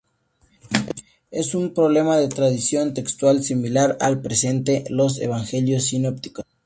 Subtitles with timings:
[1.29, 6.43] Es un problema de tradición textual similar al que presentan los Evangelios Sinópticos.